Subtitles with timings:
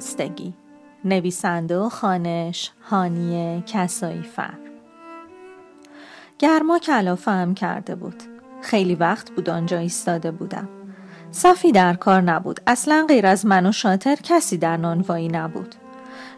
[0.00, 0.54] آهستگی
[1.04, 4.54] نویسنده و خانش هانیه کسایی فر
[6.38, 8.22] گرما کلافه هم کرده بود.
[8.62, 10.68] خیلی وقت بود آنجا ایستاده بودم.
[11.30, 12.60] صفی در کار نبود.
[12.66, 15.74] اصلا غیر از من و شاتر کسی در نانوایی نبود.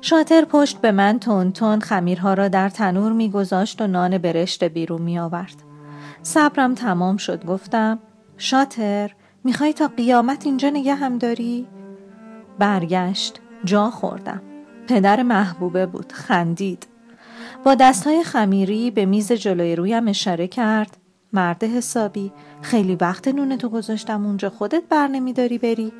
[0.00, 5.02] شاتر پشت به من تون تون خمیرها را در تنور میگذاشت و نان برشت بیرون
[5.02, 5.62] می آورد.
[6.22, 7.44] صبرم تمام شد.
[7.44, 7.98] گفتم
[8.36, 9.14] شاتر
[9.44, 11.68] می‌خوای تا قیامت اینجا نگه هم داری؟
[12.58, 13.41] برگشت.
[13.64, 14.42] جا خوردم.
[14.88, 16.86] پدر محبوبه بود خندید.
[17.64, 20.96] با دستهای خمیری به میز جلوی رویم اشاره کرد.
[21.32, 25.92] مرد حسابی خیلی وقت نونتو گذاشتم اونجا خودت بر نمیداری بری.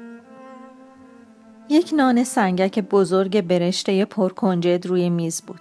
[1.69, 5.61] یک نان سنگک بزرگ برشته پرکنجد روی میز بود.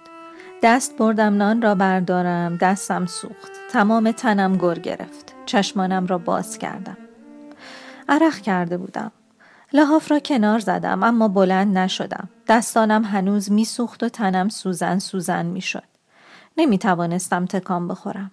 [0.62, 3.52] دست بردم نان را بردارم دستم سوخت.
[3.70, 5.34] تمام تنم گر گرفت.
[5.46, 6.96] چشمانم را باز کردم.
[8.08, 9.12] عرق کرده بودم.
[9.74, 12.28] لحاف را کنار زدم اما بلند نشدم.
[12.48, 15.82] دستانم هنوز میسوخت و تنم سوزن سوزن می‌شد.
[16.56, 18.30] نمی توانستم تکان بخورم.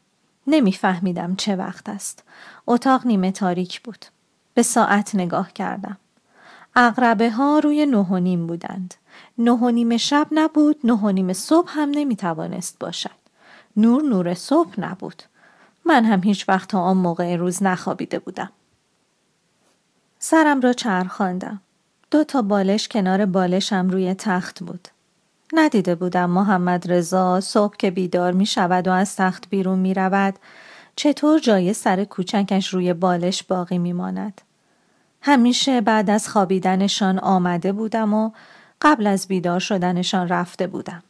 [0.47, 2.23] نمیفهمیدم چه وقت است.
[2.67, 4.05] اتاق نیمه تاریک بود.
[4.53, 5.97] به ساعت نگاه کردم.
[6.75, 8.93] اغربه ها روی نه و نیم بودند.
[9.37, 13.19] نه و نیم شب نبود، نه و نیم صبح هم نمی توانست باشد.
[13.77, 15.23] نور نور صبح نبود.
[15.85, 18.49] من هم هیچ وقت تا آن موقع روز نخوابیده بودم.
[20.19, 21.61] سرم را چرخاندم.
[22.11, 24.87] دو تا بالش کنار بالشم روی تخت بود.
[25.53, 30.39] ندیده بودم محمد رضا صبح که بیدار می شود و از تخت بیرون می رود
[30.95, 34.41] چطور جای سر کوچکش روی بالش باقی می ماند.
[35.21, 38.31] همیشه بعد از خوابیدنشان آمده بودم و
[38.81, 41.03] قبل از بیدار شدنشان رفته بودم.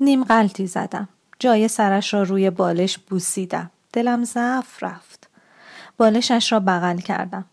[0.00, 1.08] نیم غلطی زدم.
[1.38, 3.70] جای سرش را روی بالش بوسیدم.
[3.92, 5.28] دلم ضعف رفت.
[5.96, 7.44] بالشش را بغل کردم.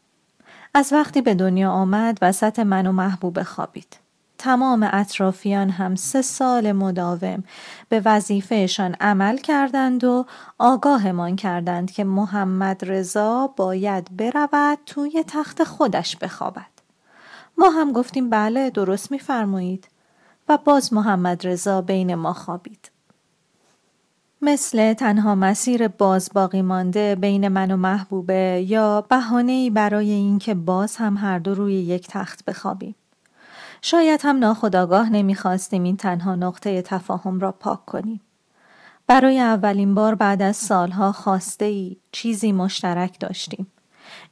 [0.75, 3.97] از وقتی به دنیا آمد وسط من و محبوب خوابید.
[4.37, 7.43] تمام اطرافیان هم سه سال مداوم
[7.89, 10.25] به وظیفهشان عمل کردند و
[10.57, 16.73] آگاهمان کردند که محمد رضا باید برود توی تخت خودش بخوابد.
[17.57, 19.87] ما هم گفتیم بله درست میفرمایید
[20.49, 22.92] و باز محمد رضا بین ما خوابید.
[24.45, 30.95] مثل تنها مسیر باز باقی مانده بین من و محبوبه یا بهانه برای اینکه باز
[30.95, 32.95] هم هر دو روی یک تخت بخوابیم.
[33.81, 38.21] شاید هم ناخداگاه نمی‌خواستیم این تنها نقطه تفاهم را پاک کنیم.
[39.07, 43.67] برای اولین بار بعد از سالها خواسته ای چیزی مشترک داشتیم.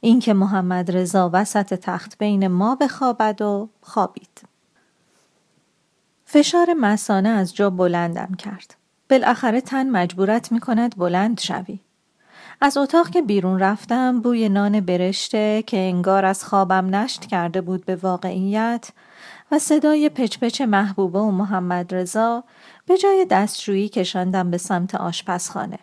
[0.00, 4.42] اینکه محمد رضا وسط تخت بین ما بخوابد و خوابید.
[6.24, 8.81] فشار مسانه از جا بلندم کرد.
[9.12, 11.78] بالاخره تن مجبورت می کند بلند شوی.
[12.60, 17.84] از اتاق که بیرون رفتم بوی نان برشته که انگار از خوابم نشت کرده بود
[17.84, 18.90] به واقعیت
[19.50, 22.44] و صدای پچپچ محبوبه و محمد رضا
[22.86, 25.78] به جای دستشویی کشاندم به سمت آشپزخانه.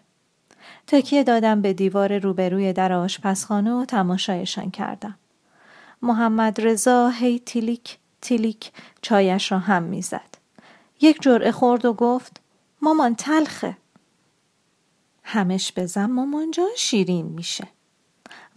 [0.88, 5.16] تکیه دادم به دیوار روبروی در آشپزخانه و تماشایشان کردم.
[6.02, 8.72] محمد رضا هی تیلیک تیلیک
[9.02, 10.38] چایش را هم می‌زد.
[11.02, 12.42] یک جرعه خورد و گفت
[12.82, 13.78] مامان تلخه.
[15.24, 17.68] همش بزن مامان جان شیرین میشه.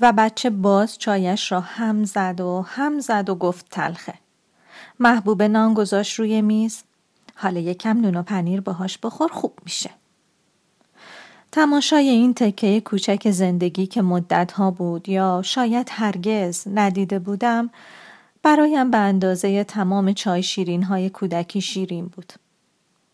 [0.01, 4.15] و بچه باز چایش را هم زد و هم زد و گفت تلخه.
[5.01, 6.83] محبوب نان گذاشت روی میز.
[7.35, 9.91] حالا یکم نون و پنیر باهاش بخور خوب میشه.
[11.53, 17.71] تماشای این تکه کوچک زندگی که مدتها بود یا شاید هرگز ندیده بودم
[18.43, 22.33] برایم به اندازه تمام چای شیرین های کودکی شیرین بود.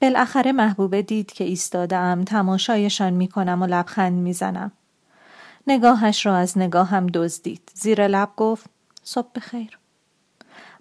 [0.00, 4.72] بالاخره محبوبه دید که ایستادم تماشایشان می کنم و لبخند می زنم.
[5.66, 7.70] نگاهش را از نگاهم دزدید.
[7.74, 8.66] زیر لب گفت
[9.04, 9.78] صبح بخیر.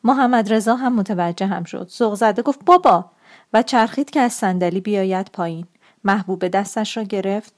[0.04, 1.88] محمد رضا هم متوجه هم شد.
[1.90, 3.12] سوق زده گفت بابا
[3.54, 5.66] و چرخید که از صندلی بیاید پایین.
[6.04, 7.54] محبوب دستش را گرفت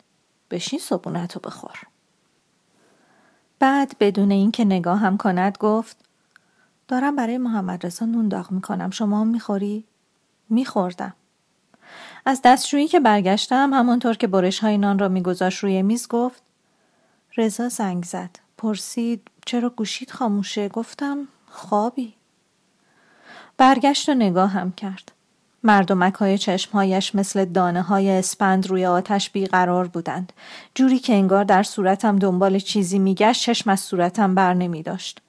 [0.52, 1.82] بشین صبونتو بخور.
[3.60, 5.98] بعد بدون اینکه نگاهم کند گفت
[6.88, 9.86] دارم برای محمد رضا نون داغ می‌کنم شما هم می‌خوری؟
[10.50, 11.14] میخوردم.
[12.30, 16.44] از دستشویی که برگشتم همانطور که برش های نان را میگذاشت روی میز گفت
[17.38, 18.30] رضا زنگ زد.
[18.58, 22.14] پرسید چرا گوشید خاموشه؟ گفتم خوابی.
[23.58, 25.12] برگشت و نگاه هم کرد.
[25.64, 30.34] مردمک های چشمهایش مثل دانه های اسپند روی آتش بیقرار بودند.
[30.76, 35.22] جوری که انگار در صورتم دنبال چیزی میگشت چشم از صورتم بر نمی داشت.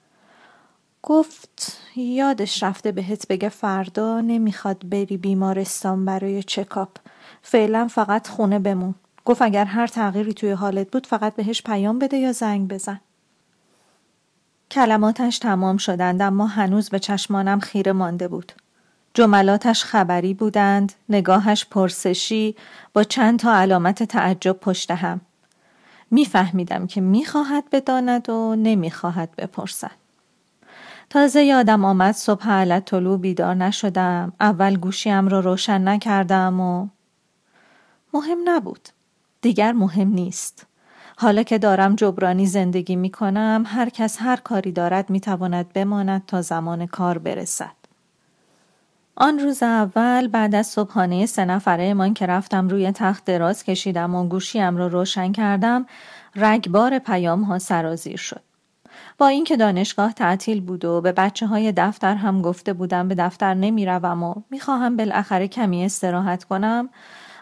[1.03, 6.97] گفت یادش رفته بهت بگه فردا نمی‌خواد بری بیمارستان برای چکاپ.
[7.43, 8.95] فعلا فقط خونه بمون.
[9.25, 13.01] گفت اگر هر تغییری توی حالت بود فقط بهش پیام بده یا زنگ بزن.
[14.71, 18.53] کلماتش تمام شدند اما هنوز به چشمانم خیره مانده بود.
[19.15, 22.57] جملاتش خبری بودند، نگاهش پرسشی
[22.93, 25.21] با چند تا علامت تعجب پشت هم.
[26.11, 30.00] میفهمیدم که می‌خواهد بداند و نمی‌خواهد بپرسد.
[31.11, 34.33] تازه یادم آمد صبح علت طلوع بیدار نشدم.
[34.41, 36.89] اول گوشیم را روشن نکردم و
[38.15, 38.89] مهم نبود.
[39.41, 40.67] دیگر مهم نیست.
[41.17, 46.27] حالا که دارم جبرانی زندگی می کنم هر کس هر کاری دارد می تواند بماند
[46.27, 47.77] تا زمان کار برسد.
[49.17, 54.15] آن روز اول بعد از صبحانه سه نفره من که رفتم روی تخت دراز کشیدم
[54.15, 55.87] و گوشیم را روشن کردم
[56.37, 58.50] رگبار پیام ها سرازیر شد.
[59.21, 63.55] با اینکه دانشگاه تعطیل بود و به بچه های دفتر هم گفته بودم به دفتر
[63.55, 66.89] نمی روم و می‌خواهم بالاخره کمی استراحت کنم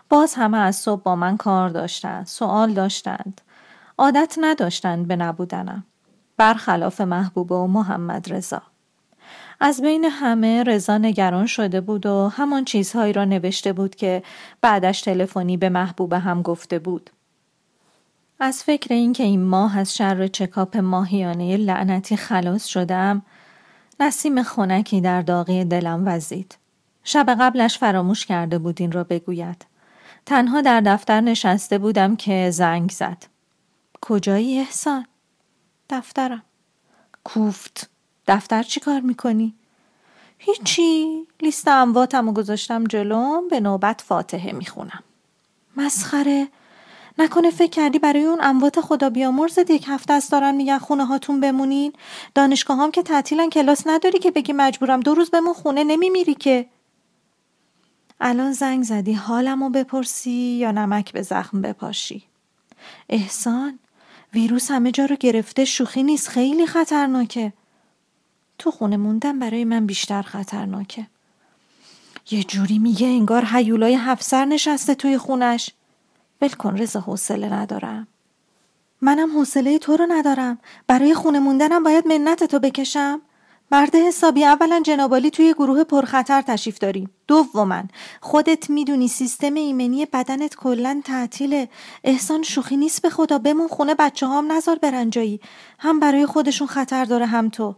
[0.09, 3.41] باز همه از صبح با من کار داشتند سوال داشتند.
[3.99, 5.85] عادت نداشتند به نبودنم.
[6.37, 8.63] برخلاف محبوبه و محمد رضا.
[9.61, 14.23] از بین همه رضا نگران شده بود و همان چیزهایی را نوشته بود که
[14.61, 17.11] بعدش تلفنی به محبوبه هم گفته بود.
[18.40, 23.23] از فکر اینکه این ماه از شر چکاپ ماهیانه لعنتی خلاص شدم
[24.00, 26.58] نسیم خونکی در داغی دلم وزید.
[27.05, 29.67] شب قبلش فراموش کرده بود این را بگوید.
[30.26, 33.25] تنها در دفتر نشسته بودم که زنگ زد.
[34.00, 35.06] کجایی احسان؟
[35.90, 36.43] دفترم.
[37.25, 37.90] کوفت.
[38.26, 39.55] دفتر چی کار می‌کنی؟
[40.38, 45.02] هیچی لیست امواتم و گذاشتم جلوم به نوبت فاتحه می‌خونم
[45.76, 46.49] مسخره
[47.19, 51.41] نکنه فکر کردی برای اون اموات خدا بیامرزد یک هفته است دارن میگن خونه هاتون
[51.41, 51.93] بمونین.
[52.35, 56.66] دانشگاه هم که تعطیلن کلاس نداری که بگی مجبورم دو روز بمون خونه نمیمیری که.
[58.21, 62.23] الان زنگ زدی حالمو بپرسی یا نمک به زخم بپاشی؟
[63.09, 63.78] احسان
[64.35, 67.52] ویروس همه جا رو گرفته شوخی نیست خیلی خطرناکه.
[68.59, 71.07] تو خونه موندن برای من بیشتر خطرناکه.
[72.31, 75.71] یه جوری میگه انگار هیولای هفسر نشسته توی خونش.
[76.40, 78.07] ول کن رضا حوصله ندارم.
[79.00, 80.59] منم حوصله تو رو ندارم.
[80.87, 83.21] برای خونه موندنم باید منت تو بکشم.
[83.73, 87.83] مرد حسابی اولا جنابالی توی گروه پرخطر تشریف داریم دوما
[88.21, 91.68] خودت می‌دونی سیستم ایمنی بدنت کلا تعطیله.
[92.04, 93.38] احسان شوخی نیست به خدا.
[93.38, 95.40] بمون خونه بچه هام نزار برنجایی
[95.78, 97.76] هم برای خودشون خطر داره هم تو.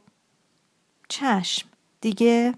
[1.08, 1.68] چشم.
[2.00, 2.54] دیگه؟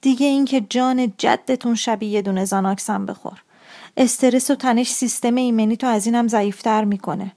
[0.00, 3.43] دیگه اینکه جان جدتون شبیه یه دونه زاناکسم بخور.
[3.96, 7.32] استرس و تنش سیستم ایمنی تو از اینم ضعیفتر می‌کنه.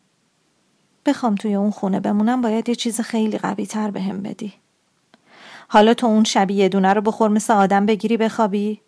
[1.05, 4.53] بخوام توی اون خونه بمونم باید یه چیز خیلی قوی تر بهم بدی.
[5.67, 8.81] حالا تو اون شبیه یه دونه رو بخور مثل آدم بگیری بخوابی.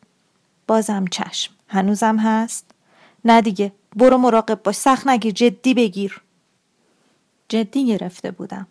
[0.67, 1.53] بازم چشم.
[1.67, 2.71] هنوزم هست؟
[3.25, 3.71] نه دیگه.
[3.95, 4.75] برو مراقب باش.
[4.75, 5.33] سخت نگیر.
[5.33, 6.21] جدی بگیر.
[7.49, 8.67] جدی گرفته بودم.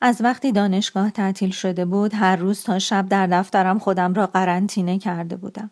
[0.00, 4.98] از وقتی دانشگاه تعطیل شده بود هر روز تا شب در دفترم خودم را قرنطینه
[4.98, 5.70] کرده بودم.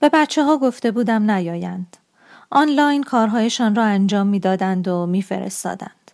[0.00, 1.96] به بچه ها گفته بودم نیایند.
[2.50, 6.04] آنلاین کارهایشان را انجام می‌دادند و میفرستادند.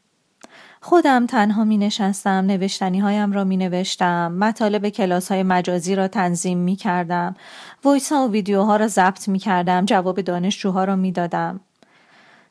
[0.83, 6.59] خودم تنها می نشستم نوشتنی هایم را می نوشتم مطالب کلاس های مجازی را تنظیم
[6.59, 7.37] می کردم
[7.85, 11.61] ویس ها و ویدیوها را ضبط می کردم جواب دانشجوها را می دادم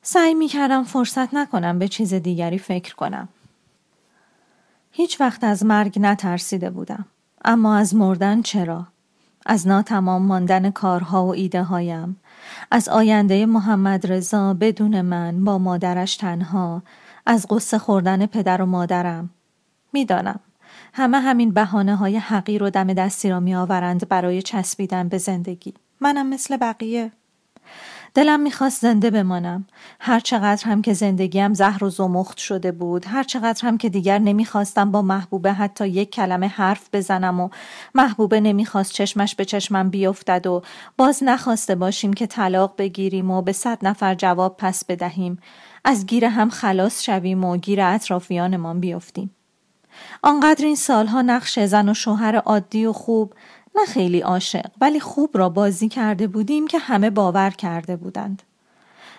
[0.01, 3.29] سعی می کردم فرصت نکنم به چیز دیگری فکر کنم
[4.91, 7.05] هیچ وقت از مرگ نترسیده بودم
[7.45, 8.87] اما از مردن چرا؟
[9.45, 12.19] از ناتمام ماندن کارها و ایده هایم
[12.71, 16.83] از آینده محمد رضا بدون من با مادرش تنها.
[17.25, 19.29] از قصه خوردن پدر و مادرم.
[19.93, 20.39] می‌دانم.
[20.93, 25.73] همه همین بحانه های حقیر و دم دستی را می آورند برای چسبیدن به زندگی.
[26.01, 27.11] منم مثل بقیه.
[28.13, 29.67] دلم می‌خواست زنده بمانم.
[29.99, 34.19] هر چقدر هم که زندگیم زهر و زمخت شده بود هر چقدر هم که دیگر
[34.19, 37.49] نمی‌خواستم با محبوبه حتی یک کلمه حرف بزنم و
[37.95, 40.61] محبوبه نمی‌خواست چشمش به چشمم بیفتد و
[40.97, 45.39] باز نخواسته باشیم که طلاق بگیریم و به صد نفر جواب پس بدهیم.
[45.85, 49.35] از گیر هم خلاص شویم و گیر اطرافیانمان بیفتیم.
[50.23, 53.33] آنقدر این سالها نقش زن و شوهر عادی و خوب
[53.75, 58.43] نه خیلی عاشق ولی خوب را بازی کرده بودیم که همه باور کرده بودند.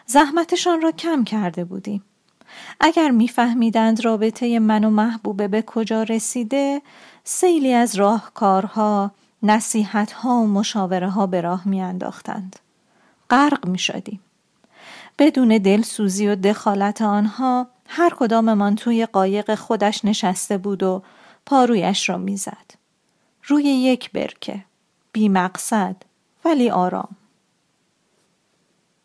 [0.06, 2.04] زحمتشان را کم کرده بودیم.
[2.80, 6.82] اگر میفهمیدند رابطه من و محبوبه به کجا رسیده
[7.24, 9.10] سیلی از راهکارها،
[9.42, 12.56] نصیحتها و مشاوره ها به راه میانداختند.
[13.30, 14.20] غرق می شدیم.
[15.18, 21.02] بدون دلسوزی و دخالت آنها هر کداممان توی قایق خودش نشسته بود و
[21.46, 22.79] پارویش را می‌زد.
[23.50, 24.64] روی یک برکه
[25.12, 25.96] بی مقصد
[26.44, 27.16] ولی آرام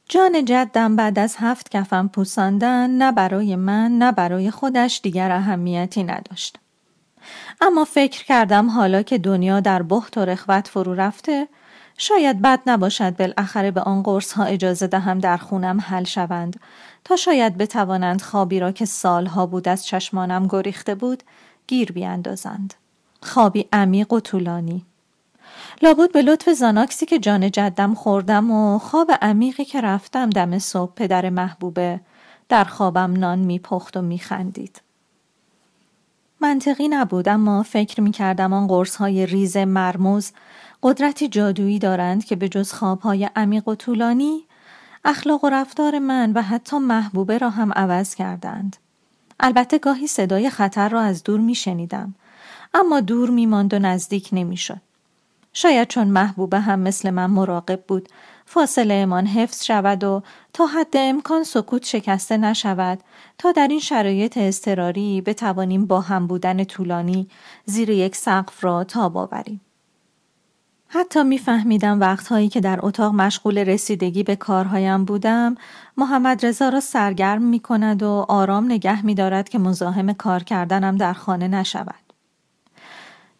[0.10, 6.04] جان جدم بعد از هفت کفم پوساندن نه برای من نه برای خودش دیگر اهمیتی
[6.04, 6.58] نداشت.
[7.62, 11.48] اما فکر کردم حالا که دنیا در بحت و رخوت فرو رفته
[11.98, 16.60] شاید بد نباشد بالاخره به آن قرص ها اجازه دهم در خونم حل شوند
[17.04, 21.24] تا شاید بتوانند خوابی را که سالها بود از چشمانم گریخته بود
[21.68, 22.74] گیر بیاندازند.
[23.26, 24.86] خوابی عمیق و طولانی.
[25.82, 30.94] لابد به لطف زاناکسی که جان جدم خوردم و خواب عمیقی که رفتم دم صبح
[30.96, 32.00] پدر محبوبه.
[32.50, 34.82] در خوابم نان میپخت و میخندید.
[36.42, 40.32] منطقی نبود اما فکر می‌کردم آن قرص های ریز مرموز
[40.84, 44.44] قدرتی جادویی دارند که به جز خوابهای عمیق و طولانی
[45.06, 48.76] اخلاق و رفتار من و حتی محبوبه را هم عوض کردند.
[49.40, 52.16] البته گاهی صدای خطر را از دور میشنیدم.
[52.76, 54.82] اما دور میماند و نزدیک نمی‌شد.
[55.54, 58.10] شاید چون محبوبه هم مثل من مراقب بود
[58.46, 63.00] فاصله امان حفظ شود و تا حد امکان سکوت شکسته نشود
[63.38, 67.28] تا در این شرایط اضطراری بتوانیم با هم بودن طولانی
[67.66, 69.62] زیر یک سقف را تاب آوریم.
[70.88, 75.56] حتی میفهمیدم وقتهایی که در اتاق مشغول رسیدگی به کارهایم بودم
[75.98, 80.98] محمد رضا را سرگرم می کند و آرام نگه می دارد که مزاحم کار کردنم
[80.98, 82.05] در خانه نشود.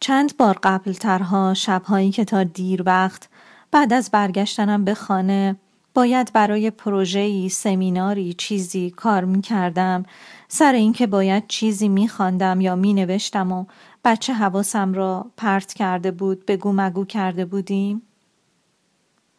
[0.06, 3.28] چند بار قبل ترها شبهایی که تا دیر وقت
[3.70, 5.56] بعد از برگشتنم به خانه
[5.94, 10.02] باید برای پروژه‌ای، سمیناری، چیزی کار می کردم
[10.48, 13.64] سر اینکه باید چیزی می خواندم یا می نوشتم و
[14.04, 18.02] بچه حواسم را پرت کرده بود بگو مگو کرده بودیم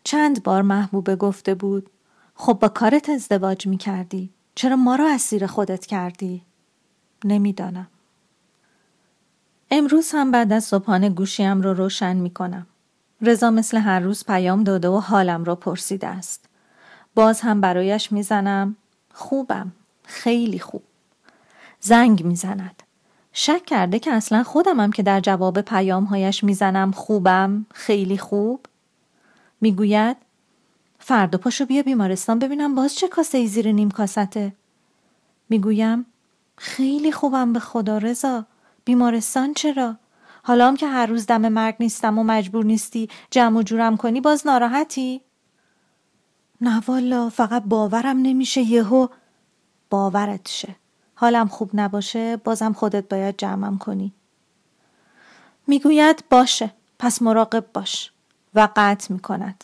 [0.03, 1.89] چند بار محبوبه گفته بود
[2.36, 6.41] خب با کارت ازدواج می کردی چرا ما را اسیر خودت کردی؟
[7.25, 7.88] نمی‌دانم.
[9.71, 12.67] امروز هم بعد از صبحانه گوشیم رو روشن می کنم.
[13.21, 16.45] رضا مثل هر روز پیام داده و حالم را پرسیده است.
[17.15, 18.75] باز هم برایش می‌زنم
[19.13, 19.71] خوبم
[20.03, 20.83] خیلی خوب.
[21.79, 22.83] زنگ می‌زند.
[23.33, 28.65] شک کرده که اصلا خودمم که در جواب پیامهایش می‌زنم خوبم خیلی خوب
[29.62, 30.17] می‌گوید
[31.00, 34.53] فردا پاشو بیا بیمارستان ببینم باز چه کاسه ای زیر نیم کاسته
[35.50, 36.05] می‌گویم
[36.57, 38.45] خیلی خوبم به خدا رضا
[38.88, 39.98] بیمارستان چرا؟
[40.44, 44.22] حالا هم که هر روز دم مرگ نیستم و مجبور نیستی جمع و جورم کنی
[44.22, 45.22] باز ناراحتی؟
[46.62, 49.08] نه والا فقط باورم نمیشه یهو
[49.89, 50.75] باورت شه.
[51.15, 54.13] حالم خوب نباشه بازم خودت باید جمعم کنی.
[55.67, 58.12] می‌گوید باشه پس مراقب باش
[58.56, 59.63] و قطع می‌کند.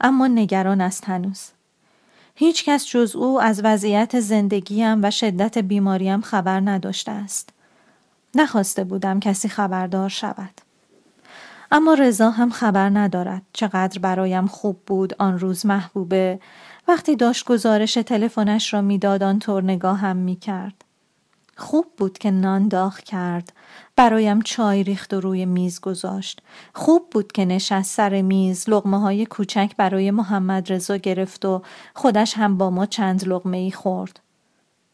[0.00, 1.48] اما نگران است هنوز.
[2.34, 7.52] هیچ کس جز او از وضعیت زندگیم و شدت بیماریم خبر نداشته است.
[8.34, 10.60] نخواسته بودم کسی خبردار شود.
[11.72, 16.40] اما رضا هم خبر ندارد چقدر برایم خوب بود آن روز محبوبه.
[16.88, 20.84] وقتی داشت گزارش تلفنش را می‌داد آنطور نگاهم می‌کرد.
[21.56, 23.52] خوب بود که نان داغ کرد.
[23.96, 26.42] برایم چای ریخت و روی میز گذاشت.
[26.74, 28.64] خوب بود که نشست سر میز.
[28.68, 31.62] لغمه های کوچک برای محمد رضا گرفت و
[31.94, 34.20] خودش هم با ما چند لغمه ای خورد.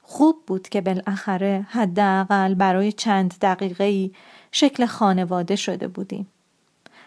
[0.09, 4.11] خوب بود که بالاخره حداقل برای چند دقیقه
[4.53, 6.27] شکل خانواده شده بودیم.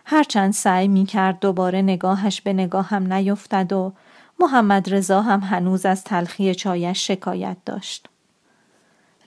[0.06, 3.94] هرچند سعی می کرد دوباره نگاهش به نگاهم نیفتد و
[4.39, 8.10] محمد رضا هم هنوز از تلخی چایش شکایت داشت.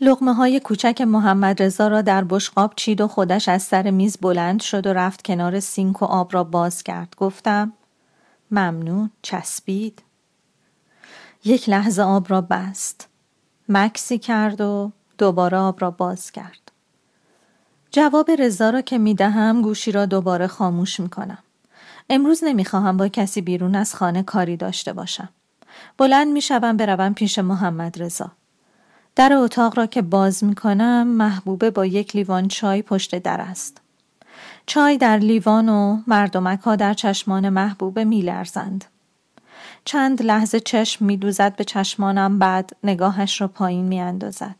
[0.00, 4.60] لغمه های کوچک محمد رضا را در بشقاب چید و خودش از سر میز بلند
[4.60, 7.14] شد و رفت کنار سینک و آب را باز کرد.
[7.16, 7.72] گفتم
[8.50, 10.02] ممنون چسبید.
[11.44, 13.11] یک لحظه آب را بست.
[13.72, 16.72] مکسی کرد و دوباره آب را باز کرد.
[17.90, 21.38] جواب رضا را که می دهم گوشی را دوباره خاموش می کنم.
[22.10, 25.28] امروز نمی خواهم با کسی بیرون از خانه کاری داشته باشم.
[25.98, 28.30] بلند می شوم بروم پیش محمد رضا.
[29.16, 33.80] در اتاق را که باز می کنم محبوبه با یک لیوان چای پشت در است.
[34.66, 38.84] چای در لیوان و مردمک ها در چشمان محبوبه می لرزند.
[39.84, 44.56] چند لحظه چشم می دوزد به چشمانم بعد نگاهش را پایین می اندازد.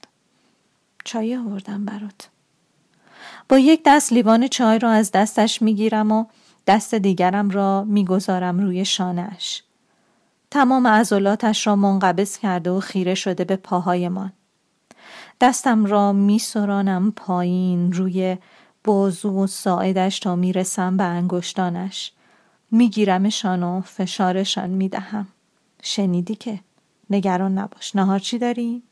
[1.05, 2.29] چای آوردم برات.
[3.49, 6.25] با یک دست لیوان چای را از دستش می گیرم و
[6.67, 9.62] دست دیگرم را می گذارم روی شانش.
[10.50, 14.33] تمام عضلاتش را منقبض کرده و خیره شده به پاهایمان.
[15.41, 18.37] دستم را می سرانم پایین روی
[18.85, 22.12] بازو و ساعدش تا می رسم به انگشتانش.
[22.73, 25.26] میگیرمشان و فشارشان می‌دهم.
[25.83, 26.61] شنیدی که
[27.11, 27.97] نگران نباش.
[27.97, 28.83] نهار چی داری؟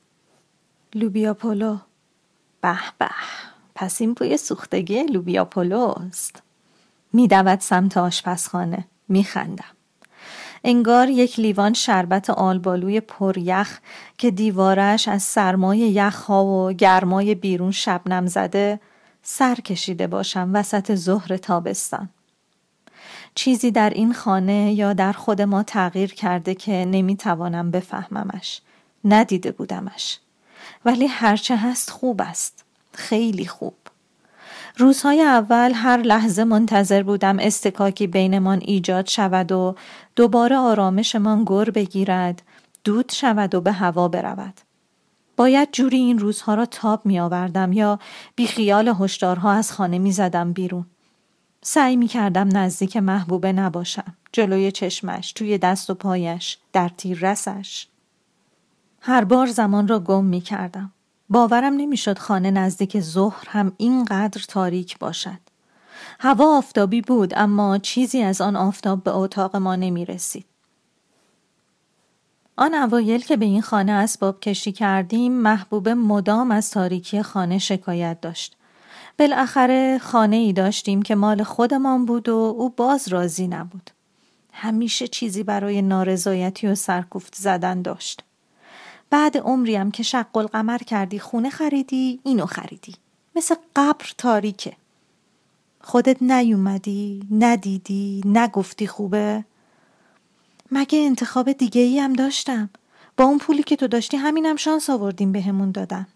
[0.94, 1.78] لوبیا پلو
[2.60, 3.10] به به.
[3.74, 6.42] پس این بوی سوختگی لوبیا پلو است
[7.12, 8.84] میدود سمت آشپزخانه.
[9.08, 9.64] میخندم.
[10.64, 13.80] انگار یک لیوان شربت آلبالوی پر یخ
[14.18, 18.80] که دیوارش از سرمای یخ ها و گرمای بیرون شبنم زده
[19.22, 22.08] سر کشیده باشم وسط ظهر تابستان.
[23.34, 28.60] چیزی در این خانه یا در خود ما تغییر کرده که نمی‌توانم بفهممش.
[29.04, 30.18] ندیده بودمش.
[30.84, 32.64] ولی هرچه هست خوب است.
[32.92, 33.74] خیلی خوب.
[34.76, 39.74] روزهای اول هر لحظه منتظر بودم استکاکی بینمان ایجاد شود و
[40.16, 42.42] دوباره آرامشمان گر بگیرد
[42.84, 44.54] دود شود و به هوا برود.
[45.36, 47.98] باید جوری این روزها را تاب می آوردم یا
[48.36, 50.86] بی خیال هشدارها از خانه می زدم بیرون.
[51.62, 54.16] سعی می کردم نزدیک محبوبه نباشم.
[54.32, 57.86] جلوی چشمش، توی دست و پایش، در تیر رسش.
[59.00, 60.92] هر بار زمان را گم می کردم.
[61.28, 65.38] باورم نمی‌شد خانه نزدیک ظهر هم اینقدر تاریک باشد.
[66.20, 70.46] هوا آفتابی بود اما چیزی از آن آفتاب به اتاق ما نمی رسید.
[72.56, 78.20] آن اوایل که به این خانه اسباب کشی کردیم محبوبه مدام از تاریکی خانه شکایت
[78.20, 78.56] داشت.
[79.20, 83.90] بالاخره خانه ای داشتیم که مال خودمان بود و او باز راضی نبود.
[84.52, 88.22] همیشه چیزی برای نارضایتی و سرکوفت زدن داشت.
[89.10, 92.94] بعد عمریم که شق القمر کردی خونه خریدی اینو خریدی.
[93.36, 94.72] مثل قبر تاریکه.
[95.80, 99.44] خودت نیومدی، ندیدی، نگفتی خوبه؟
[100.72, 102.70] مگه انتخاب دیگه ای هم داشتم؟
[103.16, 106.06] با اون پولی که تو داشتی همینم شانس آوردیم بهمون به دادن.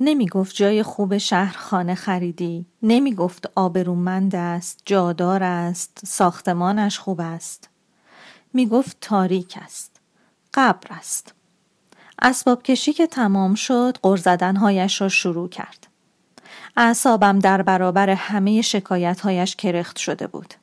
[0.00, 2.66] نمی گفت جای خوب شهر خانه خریدی.
[2.82, 7.68] نمی گفت آبرومند است جادار است ساختمانش خوب است.
[8.52, 10.00] می گفت تاریک است
[10.54, 11.34] قبر است.
[12.22, 15.86] اسباب کشی که تمام شد قرزدنهایش را شروع کرد.
[16.76, 20.54] اعصابم در برابر همه شکایتهایش کرخت شده بود.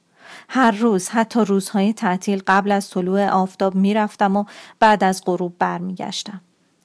[0.49, 4.45] هر روز حتی روزهای تعطیل قبل از طلوع آفتاب می‌رفتم و
[4.79, 6.41] بعد از غروب برمیگشتم.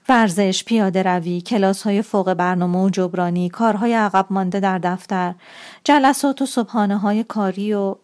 [0.08, 5.34] ورزش، پیاده روی، کلاس های فوق برنامه و جبرانی، کارهای عقب مانده در دفتر،
[5.84, 7.96] جلسات و صبحانه های کاری و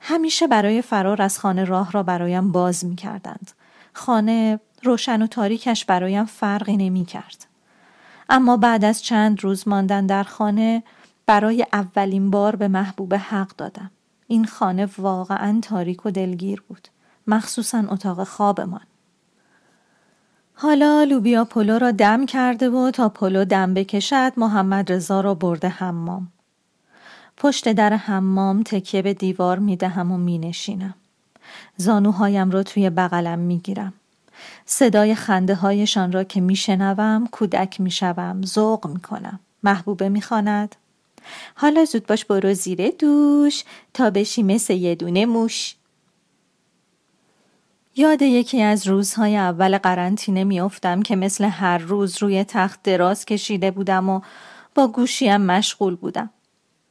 [0.00, 3.50] همیشه برای فرار از خانه راه را برایم باز می کردند.
[3.92, 7.46] خانه روشن و تاریکش برایم فرقی نمی کرد.
[8.28, 10.82] اما بعد از چند روز ماندن در خانه
[11.26, 13.90] برای اولین بار به محبوب حق دادم.
[14.26, 16.88] این خانه واقعا تاریک و دلگیر بود.
[17.26, 18.80] مخصوصا اتاق خوابمان.
[20.60, 25.68] حالا لوبیا پلو را دم کرده و تا پلو دم بکشد محمد رضا را برده
[25.68, 26.32] حمام.
[27.36, 30.94] پشت در حمام تکیه به دیوار می دهم و می نشینم.
[31.76, 33.92] زانوهایم را توی بغلم می گیرم.
[34.66, 39.40] صدای خنده هایشان را که می شنوم کودک می شوم ذوق می کنم.
[39.62, 40.76] محبوبه می خاند.
[41.54, 45.74] حالا زود باش برو زیر دوش تا بشی مثل یه دونه موش.
[47.96, 53.70] یاد یکی از روزهای اول قرنطینه میافتم که مثل هر روز روی تخت دراز کشیده
[53.70, 54.20] بودم و
[54.74, 56.30] با گوشیم مشغول بودم.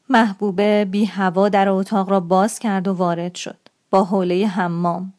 [0.09, 3.57] محبوبه بی هوا در اتاق را باز کرد و وارد شد.
[3.89, 5.13] با حوله حمام.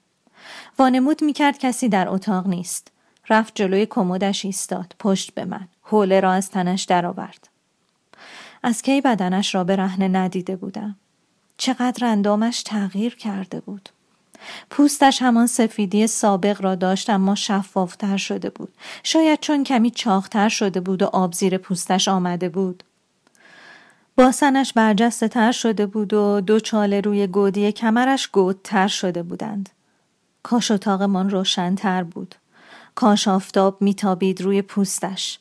[0.79, 2.93] وانمود می کرد کسی در اتاق نیست.
[3.31, 7.49] رفت جلوی کمدش ایستاد پشت به من حوله را از تنش درآورد
[8.63, 10.97] از کی بدنش را به رهنه ندیده بودم
[11.57, 13.89] چقدر اندامش تغییر کرده بود
[14.71, 18.75] پوستش همان سفیدی سابق را داشت اما شفافتر شده بود.
[19.03, 22.83] شاید چون کمی چاختر شده بود و آب زیر پوستش آمده بود.
[24.17, 29.69] باسنش برجسته تر شده بود و دو چاله روی گودی کمرش گودتر شده بودند.
[30.43, 32.35] کاش اتاقمان روشنتر بود.
[32.95, 35.39] کاش آفتاب میتابید روی پوستش.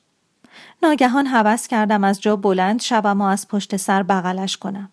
[0.84, 4.90] ناگهان هوس کردم از جا بلند شوم و از پشت سر بغلش کنم.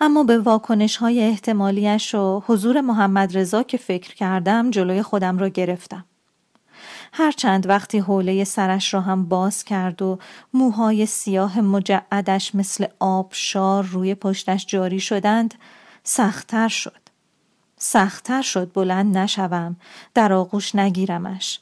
[0.00, 5.48] اما به واکنش های احتمالیش و حضور محمد رضا که فکر کردم جلوی خودم را
[5.48, 6.04] گرفتم.
[7.12, 10.18] هرچند وقتی حوله سرش را هم باز کرد و
[10.54, 15.54] موهای سیاه مجعدش مثل آبشار روی پشتش جاری شدند
[16.04, 17.00] سختتر شد.
[17.76, 19.76] سختتر شد بلند نشوم
[20.14, 21.60] در آغوش نگیرمش.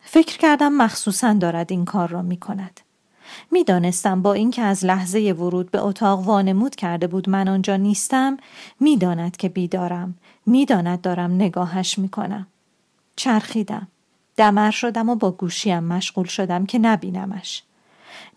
[0.00, 2.80] فکر کردم مخصوصا دارد این کار را می کند.
[3.50, 8.36] می‌دانستم با اینکه از لحظه ورود به اتاق وانمود کرده بود من آنجا نیستم
[8.80, 10.14] می‌داند که بیدارم.
[10.46, 12.46] می‌داند دارم نگاهش می‌کنم.
[13.16, 13.88] چرخیدم.
[14.36, 17.62] دمر شدم و با گوشیم مشغول شدم که نبینمش.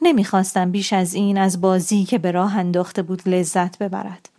[0.02, 4.30] نمی‌خواستم بیش از این از بازی که به راه انداخته بود لذت ببرد.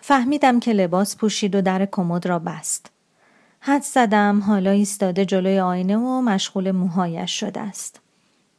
[0.00, 2.90] فهمیدم که لباس پوشید و در کمد را بست.
[3.60, 8.00] حد زدم حالا ایستاده جلوی آینه و مشغول موهایش شده است.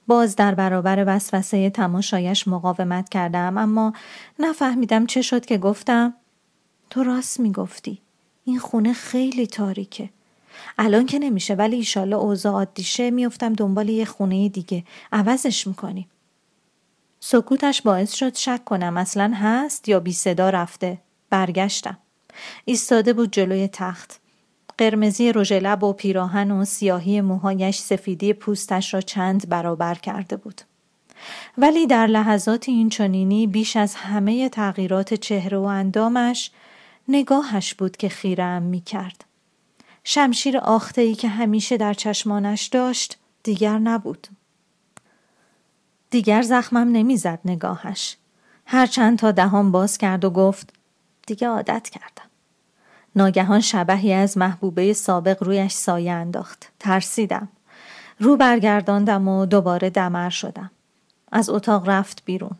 [0.07, 3.93] باز در برابر وسوسه تماشایش مقاومت کردم اما
[4.39, 6.13] نفهمیدم چه شد که گفتم
[6.89, 8.01] تو راست می‌گفتی.
[8.45, 10.09] این خونه خیلی تاریکه.
[10.77, 14.83] الان که نمیشه ولی ایشالا اوضاع عادیشه میفتم دنبال یه خونه دیگه.
[15.11, 16.07] عوضش می‌کنیم.
[17.19, 20.97] سکوتش باعث شد شک کنم اصلا هست یا بی صدا رفته.
[21.29, 21.97] برگشتم.
[22.65, 24.20] ایستاده بود جلوی تخت.
[24.81, 30.61] قرمزی رژ لب و پیراهن و سیاهی موهایش سفیدی پوستش را چند برابر کرده بود.
[31.57, 36.51] ولی در لحظات این چنینی بیش از همه تغییرات چهره و اندامش
[37.07, 39.25] نگاهش بود که خیرم می کرد.
[40.03, 44.27] شمشیر آخته ای که همیشه در چشمانش داشت دیگر نبود.
[46.09, 48.17] دیگر زخمم نمی‌زد نگاهش.
[48.65, 50.73] هرچند تا دهان باز کرد و گفت
[51.27, 52.30] دیگه عادت کردم.
[53.15, 56.71] ناگهان شبهی از محبوبه سابق رویش سایه انداخت.
[56.79, 57.47] ترسیدم.
[58.19, 60.71] رو برگرداندم و دوباره دمر شدم.
[61.31, 62.55] از اتاق رفت بیرون.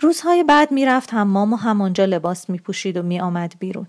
[0.00, 3.86] روزهای بعد می‌رفت حمام و همانجا لباس می پوشید و می آمد بیرون.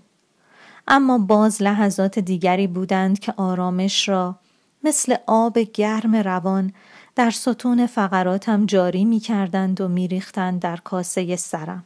[0.88, 4.36] اما باز لحظات دیگری بودند که آرامش را
[4.84, 6.72] مثل آب گرم روان
[7.14, 11.84] در ستون فقراتم جاری می کردند و می ریختند در کاسه سرم.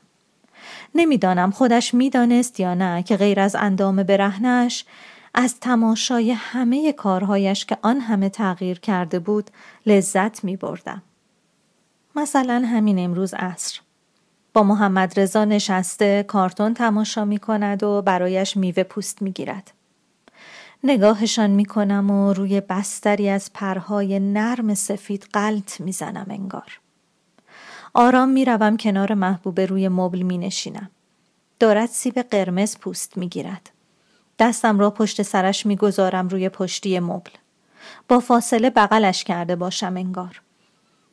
[0.94, 4.84] نمی‌دانم خودش می‌دانست یا نه که غیر از اندام برهنش
[5.34, 9.50] از تماشای همه کارهایش که آن همه تغییر کرده بود
[9.86, 11.02] لذت می بردم.
[12.16, 13.80] مثلا همین امروز عصر.
[14.52, 19.72] با محمد رضا نشسته کارتون تماشا می کند و برایش میوه پوست می گیرد.
[20.84, 26.80] نگاهشان می کنم و روی بستری از پرهای نرم سفید قلط می زنم انگار.
[27.94, 30.90] آرام می روم کنار محبوبه روی مبل می نشینم.
[31.60, 33.70] دارد سیب قرمز پوست می گیرد.
[34.38, 37.30] دستم را پشت سرش می گذارم روی پشتی مبل.
[38.08, 40.42] با فاصله بغلش کرده باشم انگار.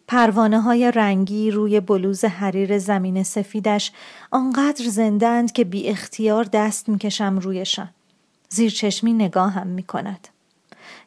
[0.07, 3.91] پروانه های رنگی روی بلوز حریر زمین سفیدش
[4.31, 7.89] آنقدر زندند که بی اختیار دست می‌کشم رویشان.
[8.49, 10.27] زیر چشمی نگاهم می کند.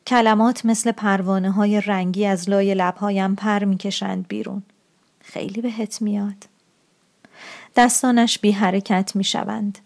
[0.06, 4.62] کلمات مثل پروانه های رنگی از لای لبهایم پر می‌کشند بیرون.
[5.33, 6.47] خیلی بهت میاد
[7.77, 9.79] دستانش بی حرکت می شوند.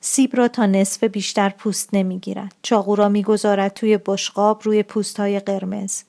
[0.00, 2.54] سیب را تا نصف بیشتر پوست نمی گیرد.
[2.62, 6.02] چاقو را می گذارد توی بشقاب روی پوست های قرمز.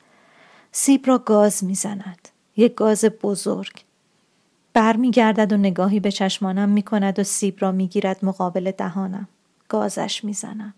[0.71, 2.29] سیب را گاز می زند.
[2.57, 3.73] یک گاز بزرگ.
[4.73, 8.71] بر می گردد و نگاهی به چشمانم می کند و سیب را می گیرد مقابل
[8.71, 9.27] دهانم.
[9.67, 10.73] گازش می زنم.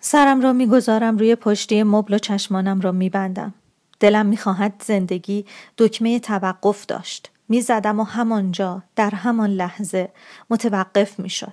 [0.00, 3.54] سرم را می گذارم روی پشتی مبل و چشمانم را می بندم.
[4.00, 5.46] دلم می‌خواهد زندگی
[5.78, 7.30] دکمه توقف داشت.
[7.48, 10.08] می‌زدم و همانجا در همان لحظه
[10.50, 11.52] متوقف می‌شد.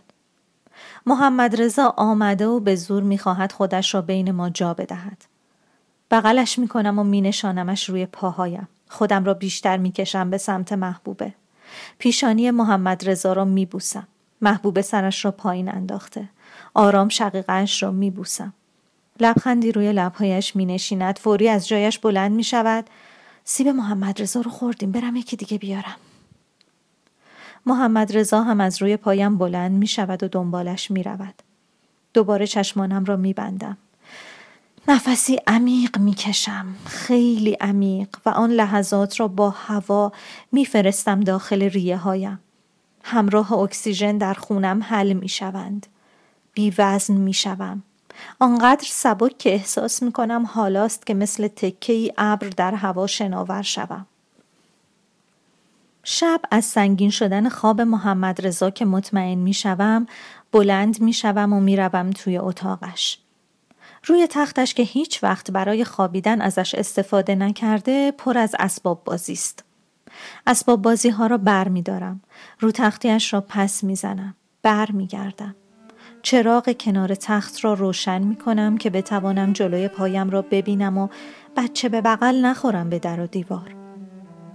[1.05, 5.25] محمد رضا آمده و به زور می‌خواهد خودش را بین ما جا بدهد.
[6.11, 8.67] بغلش می‌کنم و مینشانمش روی پاهایم.
[8.89, 11.33] خودم را بیشتر می‌کشم به سمت محبوبه.
[11.97, 14.07] پیشانی محمد رضا را میبوسم.
[14.41, 16.29] محبوبه سرش را پایین انداخته.
[16.73, 18.53] آرام شقیقش را میبوسم.
[19.19, 22.89] لبخندی روی لبهایش می نشیند فوری از جایش بلند می شود
[23.43, 25.95] سیب محمد رضا رو خوردیم برم یکی دیگه بیارم.
[27.65, 31.33] محمد رضا هم از روی پایم بلند می شود و دنبالش می رود
[32.13, 33.77] دوباره چشمانم را می بندم
[34.87, 40.11] نفسی عمیق می‌کشم خیلی عمیق و آن لحظات را با هوا
[40.51, 42.39] میفرستم داخل ریه هایم
[43.03, 45.87] همراه اکسیژن در خونم حل می‌شوند.
[46.53, 47.83] بی وزن می‌شوم.
[48.39, 54.05] آنقدر سبک که احساس می‌کنم حالاست که مثل تکه ای ابر در هوا شناور شوم
[56.03, 60.07] شب از سنگین شدن خواب محمد رضا که مطمئن می‌شوم
[60.51, 63.17] بلند می‌شوم و می‌روم توی اتاقش
[64.05, 69.63] روی تختش که هیچ وقت برای خوابیدن ازش استفاده نکرده پر از اسباب بازی است.
[70.47, 72.21] اسباب بازی ها را بر می دارم.
[72.59, 74.35] رو تختیش را پس می زنم.
[74.61, 75.07] بر می.
[76.23, 81.07] چراغ کنار تخت را روشن می کنم که بتوانم جلوی پایم را ببینم و
[81.57, 83.75] بچه به بغل نخورم به در و دیوار.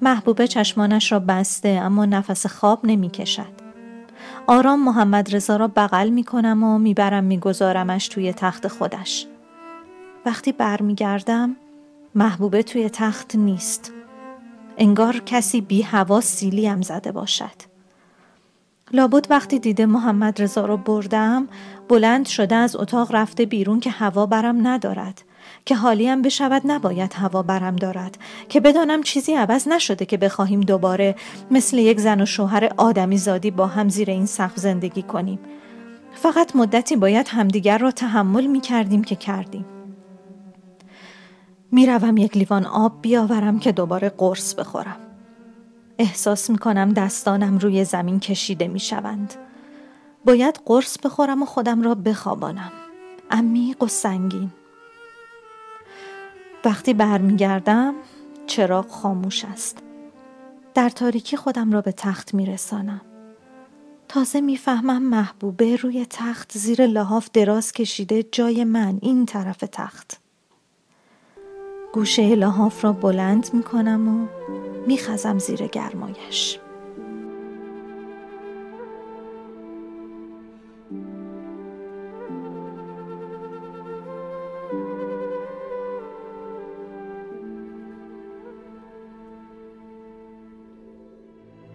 [0.02, 3.52] محبوبه چشمانش را بسته اما نفس خواب نمی کشد.
[4.46, 9.26] آرام محمد رضا را بغل می کنم و می‌برم میگذارمش توی تخت خودش.
[10.26, 11.56] وقتی برمیگردم
[12.14, 13.92] محبوبه توی تخت نیست
[14.78, 17.77] انگار کسی بی هوا سیلیم زده باشد
[18.92, 21.48] لابد وقتی دیده محمد رضا رو بردم
[21.88, 25.22] بلند شده از اتاق رفته بیرون که هوا برم ندارد.
[25.64, 28.18] که حالیم بشود نباید هوا برم دارد.
[28.48, 31.14] که بدانم چیزی عوض نشده که بخواهیم دوباره
[31.50, 35.38] مثل یک زن و شوهر آدمی زادی با هم زیر این سقف زندگی کنیم.
[36.14, 39.64] فقط مدتی باید همدیگر را تحمل می کردیم که کردیم.
[41.72, 45.07] می‌روم یک لیوان آب بیاورم که دوباره قرص بخورم.
[45.98, 49.34] احساس می کنم دستانم روی زمین کشیده می شوند.
[50.24, 52.72] باید قرص بخورم و خودم را بخوابانم.
[53.30, 54.50] عمیق و سنگین.
[56.64, 57.94] وقتی برمیگردم
[58.46, 59.78] چراغ خاموش است.
[60.74, 63.00] در تاریکی خودم را به تخت می رسانم.
[64.08, 70.20] تازه می‌فهمم محبوبه روی تخت زیر لحاف دراز کشیده جای من این طرف تخت.
[71.92, 74.28] گوشه لحاف را بلند می کنم و
[74.86, 76.58] می خزم زیر گرمایش.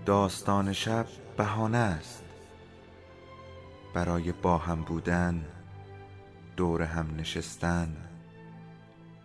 [0.06, 1.06] داستان شب
[1.38, 2.24] بهانه است.
[3.94, 5.46] برای با هم بودن
[6.58, 8.13] دور هم نشستن.